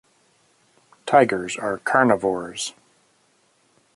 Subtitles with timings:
[1.05, 2.73] Tigers are carnivores.